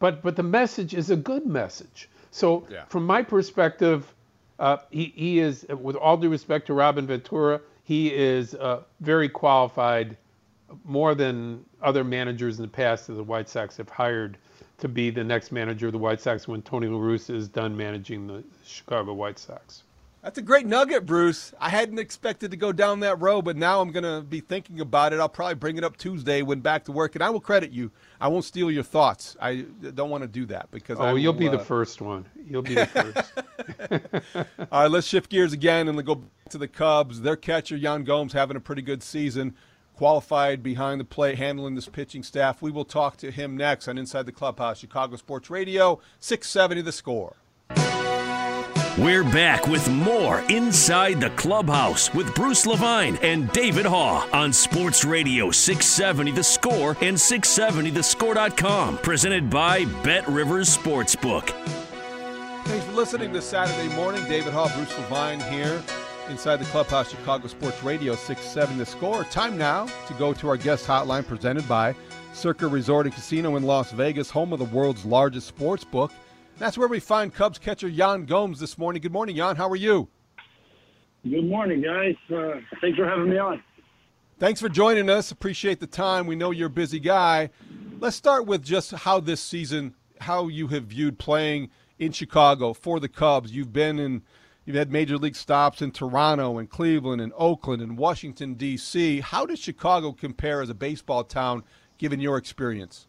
[0.00, 2.08] But but the message is a good message.
[2.32, 2.84] So yeah.
[2.86, 4.12] from my perspective,
[4.58, 9.28] uh, he he is, with all due respect to Robin Ventura, he is uh, very
[9.28, 10.16] qualified,
[10.84, 14.36] more than other managers in the past that the White Sox have hired
[14.78, 17.76] to be the next manager of the White Sox when Tony La Russa is done
[17.76, 19.84] managing the Chicago White Sox.
[20.22, 21.54] That's a great nugget, Bruce.
[21.58, 24.80] I hadn't expected to go down that road, but now I'm going to be thinking
[24.80, 25.20] about it.
[25.20, 27.90] I'll probably bring it up Tuesday when back to work, and I will credit you.
[28.20, 29.34] I won't steal your thoughts.
[29.40, 30.98] I don't want to do that because.
[31.00, 31.52] Oh, will, you'll be uh...
[31.52, 32.26] the first one.
[32.46, 33.32] You'll be the first.
[34.70, 37.22] All right, let's shift gears again and go back to the Cubs.
[37.22, 39.54] Their catcher Yan Gomes having a pretty good season,
[39.96, 42.60] qualified behind the plate, handling this pitching staff.
[42.60, 46.92] We will talk to him next on Inside the Clubhouse, Chicago Sports Radio, 670 The
[46.92, 47.36] Score.
[49.00, 55.06] We're back with more Inside the Clubhouse with Bruce Levine and David Haugh on Sports
[55.06, 58.98] Radio 670 The Score and 670thescore.com.
[58.98, 61.48] Presented by Bet Rivers Sportsbook.
[62.66, 64.22] Thanks for listening this Saturday morning.
[64.24, 65.82] David Haugh, Bruce Levine here
[66.28, 69.24] inside the Clubhouse Chicago Sports Radio 670 The Score.
[69.24, 71.94] Time now to go to our guest hotline presented by
[72.34, 76.12] Circa Resort and Casino in Las Vegas, home of the world's largest sports book.
[76.60, 79.00] That's where we find Cubs catcher Yan Gomes this morning.
[79.00, 79.56] Good morning, Yan.
[79.56, 80.08] How are you?
[81.24, 82.14] Good morning, guys.
[82.30, 83.62] Uh, thanks for having me on.
[84.38, 85.30] Thanks for joining us.
[85.30, 86.26] Appreciate the time.
[86.26, 87.48] We know you're a busy guy.
[87.98, 93.00] Let's start with just how this season, how you have viewed playing in Chicago for
[93.00, 93.52] the Cubs.
[93.52, 94.20] You've been in,
[94.66, 99.20] you've had major league stops in Toronto and Cleveland and Oakland and Washington D.C.
[99.20, 101.62] How does Chicago compare as a baseball town,
[101.96, 103.06] given your experience?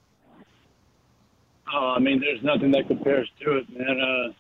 [1.74, 4.00] Oh, I mean, there's nothing that compares to it, man.
[4.02, 4.34] Uh,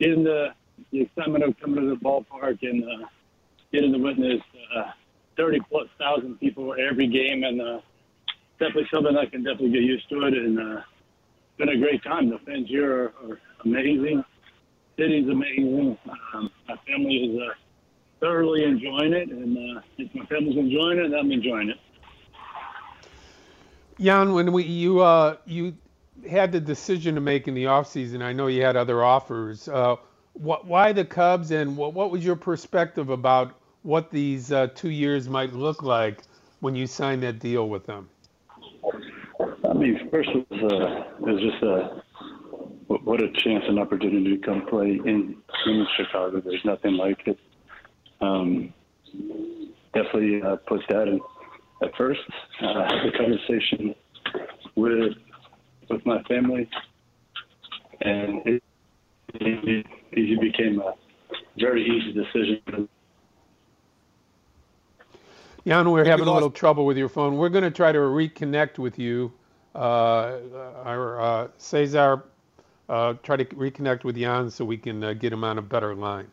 [0.00, 0.48] getting the,
[0.92, 3.06] the excitement of coming to the ballpark and uh,
[3.72, 4.40] getting to witness
[4.76, 4.90] uh,
[5.36, 7.80] 30 plus thousand people every game, and uh,
[8.58, 10.34] definitely something I can definitely get used to it.
[10.34, 12.28] And uh, it's been a great time.
[12.28, 14.24] The fans here are, are amazing.
[14.96, 15.96] City's amazing.
[16.34, 17.54] Um, my family is uh,
[18.20, 21.78] thoroughly enjoying it, and uh, if my family's enjoying it, I'm enjoying it.
[23.98, 25.76] Yan, when we you uh you
[26.28, 29.68] had the decision to make in the offseason, I know you had other offers.
[29.68, 29.96] Uh,
[30.34, 34.90] what, why the Cubs, and what, what, was your perspective about what these uh, two
[34.90, 36.22] years might look like
[36.60, 38.08] when you signed that deal with them?
[39.68, 42.02] I mean, first was, uh, was just a
[42.88, 46.40] what a chance and opportunity to come play in in Chicago.
[46.40, 47.38] There's nothing like it.
[48.20, 48.72] Um,
[49.94, 51.20] definitely uh, put that in
[51.82, 52.20] at first.
[52.60, 53.94] Uh, the conversation
[54.74, 55.14] with
[55.88, 56.68] with my family,
[58.00, 58.62] and it,
[59.34, 60.94] it, it became a
[61.58, 62.88] very easy decision.
[65.64, 67.36] Yan, we're having a little trouble with your phone.
[67.36, 69.32] We're going to try to reconnect with you.
[69.74, 70.38] Uh,
[70.84, 72.24] our uh, Cesar,
[72.88, 75.94] uh, try to reconnect with Yan so we can uh, get him on a better
[75.94, 76.26] line.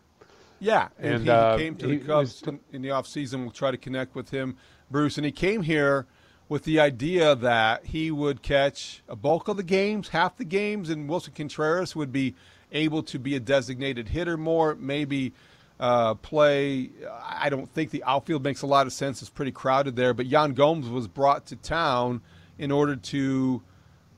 [0.60, 2.48] Yeah, and, and he uh, came to the Cubs was...
[2.48, 3.42] in, in the off season.
[3.42, 4.56] We'll try to connect with him,
[4.90, 5.18] Bruce.
[5.18, 6.08] And he came here
[6.48, 10.90] with the idea that he would catch a bulk of the games, half the games,
[10.90, 12.36] and Willson Contreras would be
[12.72, 15.34] able to be a designated hitter more, maybe
[15.80, 16.90] uh, play.
[17.24, 19.22] I don't think the outfield makes a lot of sense.
[19.22, 20.14] It's pretty crowded there.
[20.14, 22.22] But Yan Gomes was brought to town
[22.58, 23.62] in order to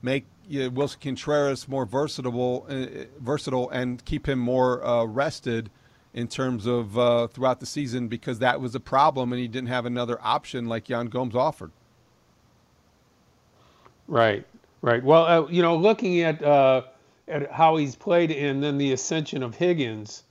[0.02, 5.70] make you know, Willson Contreras more versatile, uh, versatile, and keep him more uh, rested
[6.14, 9.68] in terms of uh, throughout the season because that was a problem, and he didn't
[9.68, 11.70] have another option like Yan Gomes offered.
[14.08, 14.44] Right,
[14.80, 15.04] right.
[15.04, 16.82] Well, uh, you know, looking at uh,
[17.28, 20.22] at how he's played and then the ascension of Higgins,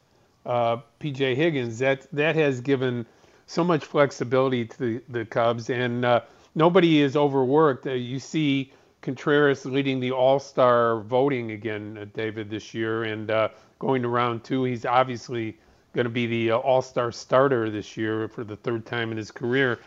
[0.48, 3.06] uh, PJ Higgins, that that has given
[3.46, 6.22] so much flexibility to the, the Cubs, and uh,
[6.56, 7.86] nobody is overworked.
[7.86, 13.32] Uh, you see Contreras leading the All Star voting again, uh, David, this year, and
[13.78, 14.63] going to round two.
[14.63, 15.56] He's obviously
[15.94, 19.30] going to be the All Star starter this year for the third time in his
[19.30, 19.80] career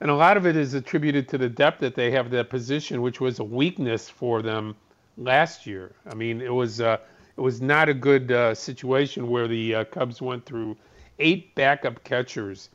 [0.00, 3.02] and a lot of it is attributed to the depth that they have that position,
[3.02, 4.74] which was a weakness for them
[5.16, 5.92] last year.
[6.10, 6.98] I mean, it was uh,
[7.36, 10.76] it was not a good uh, situation where the uh, Cubs went through
[11.18, 12.70] eight backup catchers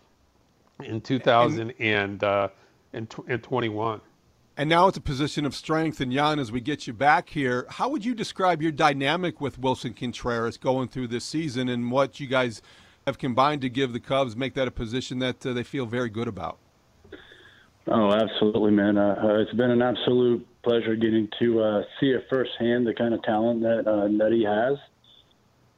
[0.83, 2.49] in 2000 and uh,
[2.93, 4.01] and, and 21.
[4.57, 6.01] And now it's a position of strength.
[6.01, 9.59] And Yan, as we get you back here, how would you describe your dynamic with
[9.59, 12.61] Willson Contreras going through this season and what you guys
[13.07, 16.09] have combined to give the Cubs make that a position that uh, they feel very
[16.09, 16.59] good about?
[17.87, 18.97] Oh, absolutely, man.
[18.97, 23.13] Uh, uh, it's been an absolute pleasure getting to uh, see it firsthand the kind
[23.13, 24.77] of talent that uh, that he has,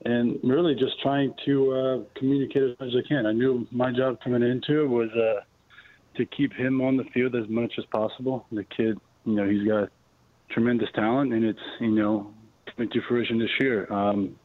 [0.04, 3.26] and really just trying to uh, communicate as much as I can.
[3.26, 5.42] I knew my job coming into it was uh,
[6.18, 8.46] to keep him on the field as much as possible.
[8.52, 9.90] The kid, you know, he's got
[10.52, 12.34] tremendous talent, and it's you know
[12.76, 13.92] coming to fruition this year.
[13.92, 14.36] Um,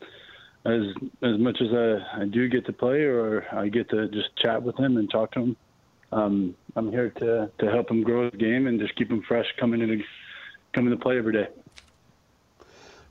[0.65, 0.83] as
[1.25, 4.63] as much as I, I do get to play, or I get to just chat
[4.63, 5.57] with him and talk to him
[6.13, 9.47] um, I'm here to, to help him grow his game and just keep him fresh
[9.59, 10.03] coming into
[10.73, 11.49] coming to play every day.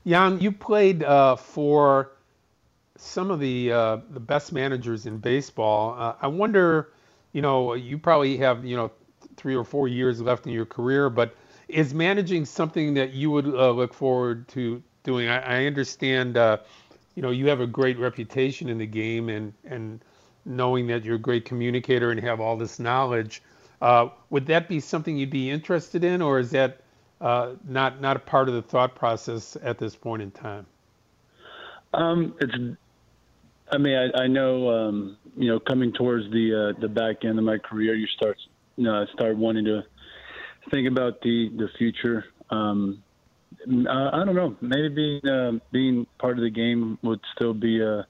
[0.04, 2.12] Yan, you played uh, for
[2.96, 5.94] some of the uh, the best managers in baseball.
[5.98, 6.92] Uh, I wonder,
[7.32, 8.90] you know, you probably have you know
[9.36, 11.36] three or four years left in your career, but
[11.68, 15.28] is managing something that you would uh, look forward to doing?
[15.28, 16.58] I, I understand, uh,
[17.14, 20.00] you know, you have a great reputation in the game, and and
[20.48, 23.42] knowing that you're a great communicator and have all this knowledge,
[23.80, 26.80] uh, would that be something you'd be interested in, or is that
[27.20, 30.66] uh, not not a part of the thought process at this point in time?
[31.94, 32.54] Um, it's.
[33.70, 34.70] I mean, I, I know.
[34.70, 38.38] Um, you know, coming towards the uh, the back end of my career, you start
[38.78, 39.84] you know, start wanting to
[40.70, 42.24] think about the the future.
[42.50, 43.02] Um,
[43.68, 44.56] uh, I don't know.
[44.60, 48.04] Maybe being uh, being part of the game would still be uh,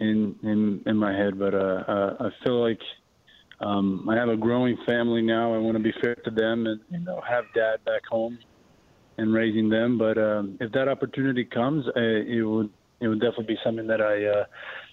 [0.00, 2.80] in in in my head, but uh, uh, I feel like
[3.60, 5.54] um, I have a growing family now.
[5.54, 8.38] I want to be fair to them and you know have dad back home
[9.18, 9.98] and raising them.
[9.98, 14.00] But um, if that opportunity comes, uh, it would it would definitely be something that
[14.00, 14.44] I uh,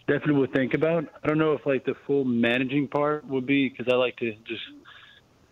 [0.08, 1.06] definitely would think about.
[1.24, 4.34] I don't know if like the full managing part would be because I like to
[4.48, 4.62] just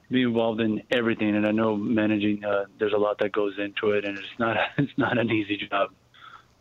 [0.09, 2.43] be involved in everything, and I know managing.
[2.43, 5.67] Uh, there's a lot that goes into it, and it's not it's not an easy
[5.69, 5.91] job.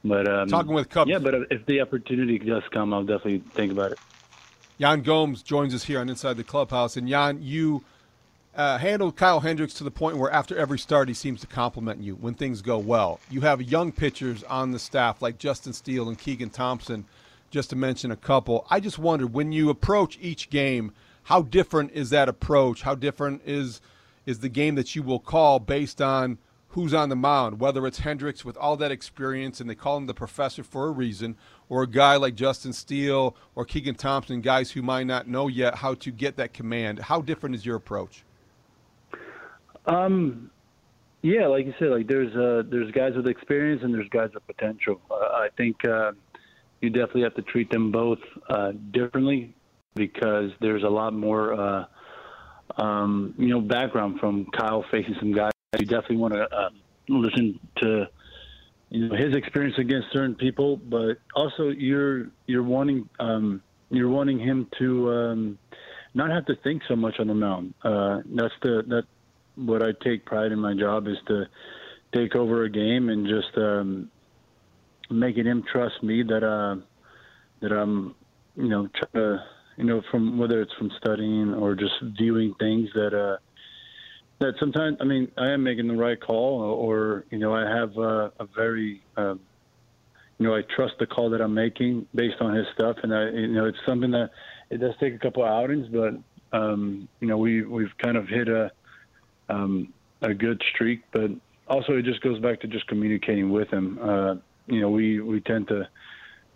[0.09, 1.19] But um, talking with Cubs, yeah.
[1.19, 3.99] But if the opportunity does come, I'll definitely think about it.
[4.79, 7.83] Yan Gomes joins us here on Inside the Clubhouse, and Yan, you
[8.55, 12.03] uh, handled Kyle Hendricks to the point where after every start he seems to compliment
[12.03, 13.21] you when things go well.
[13.31, 17.07] You have young pitchers on the staff like Justin Steele and Keegan Thompson,
[17.51, 18.67] just to mention a couple.
[18.71, 20.93] I just wondered when you approach each game,
[21.25, 22.83] how different is that approach?
[22.83, 23.81] How different is
[24.27, 26.39] is the game that you will call based on
[26.77, 30.05] who's on the mound, whether it's Hendricks with all that experience and they call him
[30.05, 31.35] the professor for a reason,
[31.71, 35.77] or a guy like Justin Steele or Keegan Thompson, guys who might not know yet
[35.77, 36.99] how to get that command.
[36.99, 38.25] How different is your approach?
[39.87, 40.51] Um,
[41.23, 44.47] yeah, like you said, like there's uh, there's guys with experience and there's guys with
[44.47, 45.01] potential.
[45.11, 46.13] Uh, I think uh,
[46.83, 49.55] you definitely have to treat them both uh, differently
[49.95, 51.85] because there's a lot more, uh,
[52.77, 55.53] um, you know, background from Kyle facing some guys.
[55.73, 56.71] You definitely want to uh,
[57.09, 58.09] listen to,
[58.91, 64.39] you know, his experience against certain people, but also you're you're wanting um, you're wanting
[64.39, 65.59] him to um,
[66.15, 67.75] not have to think so much on the mound.
[67.83, 69.05] Uh, that's the that
[69.57, 71.47] what I take pride in my job is to
[72.15, 74.11] take over a game and just um,
[75.11, 76.77] making him trust me that uh,
[77.61, 78.15] that I'm,
[78.55, 79.45] you know, trying to,
[79.79, 83.39] you know, from whether it's from studying or just viewing things that uh,
[84.39, 87.97] that sometimes I mean I am making the right call or you know I have
[87.97, 89.35] uh, a very uh,
[90.39, 93.31] you know I trust the call that I'm making based on his stuff and I
[93.31, 94.31] you know it's something that
[94.71, 96.15] it does take a couple of outings but
[96.57, 98.71] um, you know we we've kind of hit a
[99.49, 101.31] um, a good streak, but
[101.69, 103.99] also it just goes back to just communicating with him.
[104.03, 104.35] Uh,
[104.67, 105.89] you know, we we tend to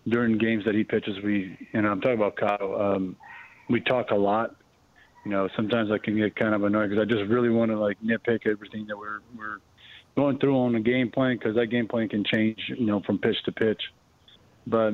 [0.07, 2.75] during games that he pitches, we you know I'm talking about Kyle.
[2.81, 3.15] Um,
[3.69, 4.55] we talk a lot.
[5.25, 7.79] You know, sometimes I can get kind of annoyed because I just really want to
[7.79, 9.59] like nitpick everything that we're we're
[10.15, 12.59] going through on the game plan because that game plan can change.
[12.67, 13.81] You know, from pitch to pitch.
[14.65, 14.93] But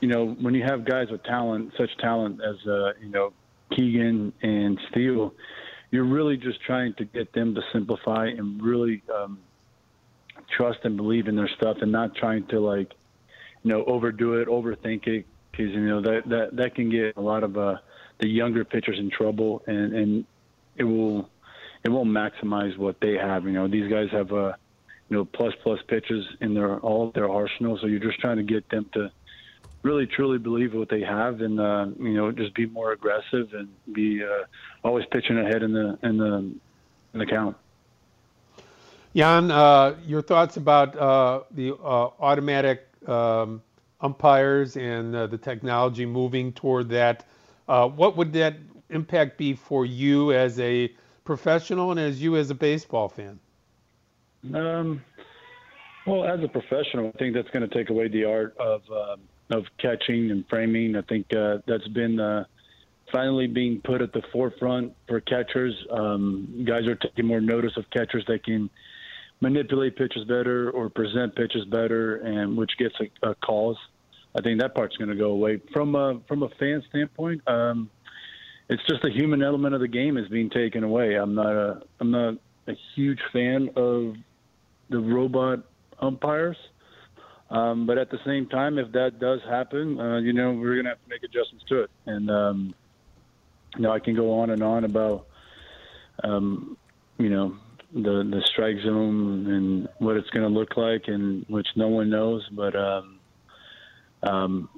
[0.00, 3.32] you know, when you have guys with talent, such talent as uh, you know
[3.70, 5.32] Keegan and Steele
[5.90, 9.38] you're really just trying to get them to simplify and really um,
[10.56, 12.92] trust and believe in their stuff and not trying to like
[13.62, 17.20] you know overdo it overthink it because you know that that that can get a
[17.20, 17.76] lot of uh,
[18.18, 20.24] the younger pitchers in trouble and and
[20.76, 21.28] it will
[21.84, 24.56] it won't maximize what they have you know these guys have a
[25.08, 28.42] you know plus plus pitches in their all their arsenal so you're just trying to
[28.42, 29.10] get them to
[29.82, 33.68] really truly believe what they have and uh, you know just be more aggressive and
[33.92, 34.44] be uh,
[34.84, 36.54] always pitching ahead in the in the
[37.14, 37.56] in the count.
[39.14, 43.62] Yan, uh, your thoughts about uh, the uh, automatic um,
[44.00, 47.24] umpires and uh, the technology moving toward that?
[47.68, 48.56] What would that
[48.90, 50.90] impact be for you as a
[51.24, 53.38] professional and as you as a baseball fan?
[54.54, 55.02] Um,
[56.06, 59.20] well, as a professional, I think that's going to take away the art of um,
[59.50, 60.96] of catching and framing.
[60.96, 62.44] I think uh, that's been uh,
[63.12, 65.74] finally being put at the forefront for catchers.
[65.90, 68.70] Um, guys are taking more notice of catchers that can
[69.40, 73.76] manipulate pitches better or present pitches better, and which gets a, a cause.
[74.38, 77.42] I think that part's going to go away from a from a fan standpoint.
[77.48, 77.90] Um,
[78.68, 81.16] it's just the human element of the game is being taken away.
[81.16, 82.34] I'm not a I'm not
[82.68, 84.14] a huge fan of
[84.90, 85.64] the robot
[85.98, 86.56] umpires.
[87.50, 90.84] Um, but at the same time, if that does happen, uh, you know, we're going
[90.84, 91.90] to have to make adjustments to it.
[92.04, 92.74] And, um,
[93.74, 95.26] you know, I can go on and on about,
[96.22, 96.76] um,
[97.16, 97.56] you know,
[97.94, 102.10] the, the strike zone and what it's going to look like and which no one
[102.10, 102.46] knows.
[102.52, 103.17] But, um,
[104.22, 104.68] um,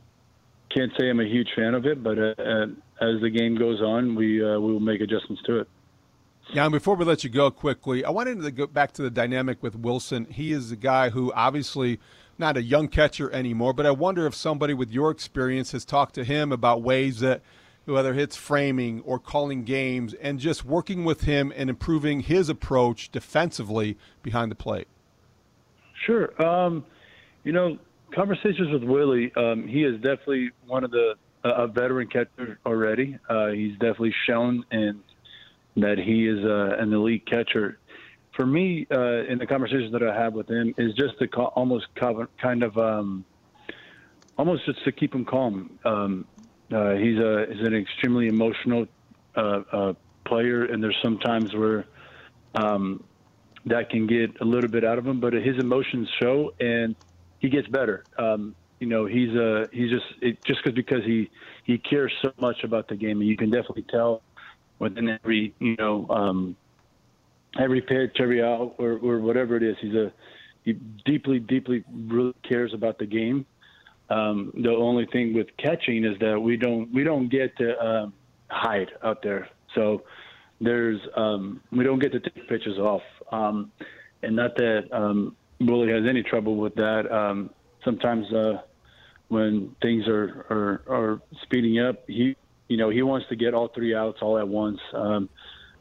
[0.74, 2.66] can't say I'm a huge fan of it, but uh, uh,
[3.00, 5.68] as the game goes on, we uh, we will make adjustments to it.
[6.54, 9.62] And before we let you go quickly, I wanted to go back to the dynamic
[9.62, 10.30] with Willson.
[10.30, 12.00] He is a guy who obviously
[12.38, 16.14] not a young catcher anymore, but I wonder if somebody with your experience has talked
[16.16, 17.42] to him about ways that
[17.84, 23.10] whether it's framing or calling games and just working with him and improving his approach
[23.10, 24.88] defensively behind the plate.
[26.06, 26.30] Sure.
[26.42, 26.84] Um,
[27.44, 27.78] you know,
[28.14, 33.18] conversations with Willie, um, he is definitely one of the a veteran catcher already.
[33.28, 35.02] Uh, he's definitely shown in
[35.76, 37.78] that he is uh, an elite catcher.
[38.36, 41.46] For me, uh, in the conversations that I have with him, is just to ca-
[41.46, 43.24] almost kind of um,
[44.36, 45.78] almost just to keep him calm.
[45.84, 46.26] Um,
[46.72, 48.86] uh, he's a he's an extremely emotional
[49.36, 49.92] uh, uh,
[50.26, 51.86] player, and there's some times where
[52.54, 53.02] um,
[53.66, 55.20] that can get a little bit out of him.
[55.20, 56.94] But his emotions show, and
[57.40, 58.04] he gets better.
[58.18, 61.30] Um, you know, he's a he's just it, just cause, because he
[61.64, 64.22] he cares so much about the game, and you can definitely tell
[64.78, 66.56] within every you know um,
[67.58, 69.76] every pitch, every out, or, or whatever it is.
[69.80, 70.12] He's a
[70.64, 70.74] he
[71.04, 73.46] deeply, deeply really cares about the game.
[74.10, 78.12] Um, the only thing with catching is that we don't we don't get to um,
[78.48, 79.48] hide out there.
[79.74, 80.02] So
[80.60, 83.02] there's um, we don't get to take pitches off.
[83.30, 83.70] Um,
[84.22, 87.10] and not that um, Willie has any trouble with that.
[87.10, 87.50] Um,
[87.84, 88.62] sometimes uh,
[89.28, 92.36] when things are, are are speeding up, he
[92.68, 95.28] you know he wants to get all three outs all at once, um,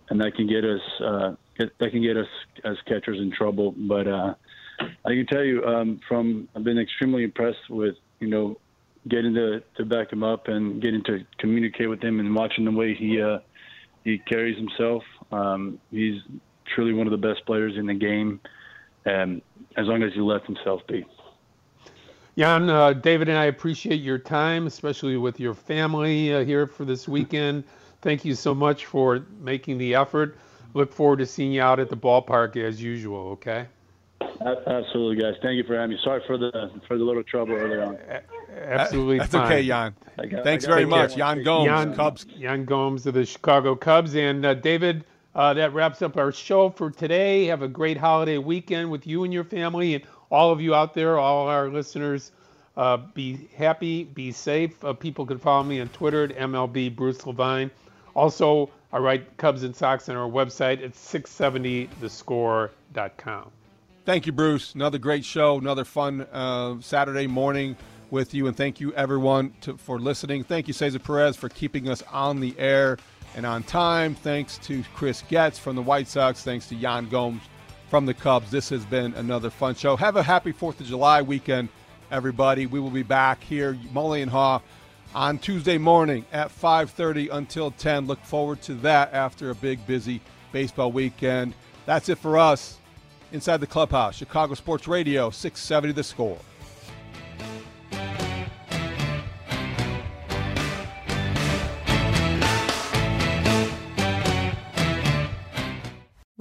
[0.10, 2.28] and that can get us uh, get, that can get us
[2.64, 3.74] as catchers in trouble.
[3.76, 4.34] But uh,
[4.80, 8.58] I can tell you um, from I've been extremely impressed with you know,
[9.08, 12.72] getting to to back him up and getting to communicate with him and watching the
[12.72, 13.40] way he uh,
[14.04, 15.04] he carries himself.
[15.32, 16.22] Um, he's
[16.76, 18.40] truly one of the best players in the game,
[19.06, 19.42] and
[19.78, 21.06] as long as he lets himself be.
[22.36, 26.86] Yan, uh, David, and I appreciate your time, especially with your family uh, here for
[26.86, 27.66] this weekend.
[28.02, 30.38] Thank you so much for making the effort.
[30.74, 33.32] Look forward to seeing you out at the ballpark as usual.
[33.32, 33.66] Okay.
[34.42, 35.36] Absolutely, guys.
[35.42, 36.00] Thank you for having me.
[36.04, 37.98] Sorry for the for the little trouble earlier on.
[38.58, 39.46] Absolutely, that's fine.
[39.46, 39.96] okay, Yan.
[40.30, 42.26] Got, Thanks very much, Yan Gomes, Yan, Cubs.
[42.36, 45.04] Yan Gomes of the Chicago Cubs, and uh, David.
[45.36, 47.46] Uh, that wraps up our show for today.
[47.46, 50.94] Have a great holiday weekend with you and your family, and all of you out
[50.94, 52.32] there, all our listeners.
[52.76, 54.84] Uh, be happy, be safe.
[54.84, 57.70] Uh, people can follow me on Twitter at MLB Bruce Levine.
[58.16, 63.52] Also, I write Cubs and Sox on our website at 670thescore.com.
[64.06, 64.74] Thank you, Bruce.
[64.74, 67.76] Another great show, another fun uh, Saturday morning
[68.10, 70.44] with you, and thank you everyone to, for listening.
[70.44, 72.98] Thank you, Cesar Perez, for keeping us on the air
[73.36, 74.16] and on time.
[74.16, 76.44] Thanks to Chris Getz from the White Sox.
[76.44, 77.42] Thanks to Yan Gomes
[77.90, 78.52] from the Cubs.
[78.52, 79.96] This has been another fun show.
[79.96, 81.70] Have a happy Fourth of July weekend,
[82.12, 82.66] everybody.
[82.66, 84.62] We will be back here, Mully and Haugh,
[85.16, 88.08] on Tuesday morning at 5:30 until 10.
[88.08, 90.22] Look forward to that after a big, busy
[90.52, 91.54] baseball weekend.
[91.86, 92.78] That's it for us
[93.32, 94.16] inside the clubhouse.
[94.16, 96.38] Chicago Sports Radio, 670 the score.